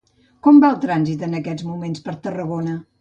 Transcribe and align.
Com 0.47 0.61
va 0.63 0.71
el 0.75 0.79
trànsit 0.85 1.25
en 1.27 1.37
aquests 1.41 1.67
moments 1.73 2.03
per 2.09 2.17
Tarragona? 2.25 2.75